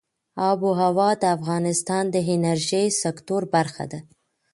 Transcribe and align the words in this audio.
آب 0.49 0.59
وهوا 0.67 1.09
د 1.21 1.23
افغانستان 1.37 2.03
د 2.11 2.15
انرژۍ 2.33 2.85
سکتور 3.03 3.41
برخه 3.55 3.85
ده. 3.91 3.99